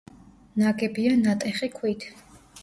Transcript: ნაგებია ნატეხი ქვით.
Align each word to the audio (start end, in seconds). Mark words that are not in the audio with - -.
ნაგებია 0.61 1.11
ნატეხი 1.19 1.71
ქვით. 1.77 2.09